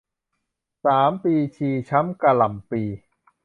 [0.85, 2.81] สามปีชีช้ำกระหล่ำปลี